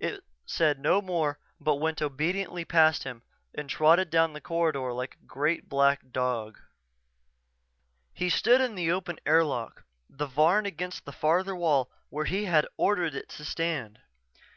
[0.00, 3.22] It said no more but went obediently past him
[3.54, 6.58] and trotted down the corridor like a great, black dog.
[8.12, 12.66] He stood in the open airlock, the Varn against the farther wall where he had
[12.76, 14.00] ordered it to stand.